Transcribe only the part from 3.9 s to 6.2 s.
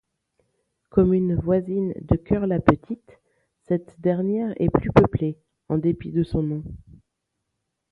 dernière est plus peuplée, en dépit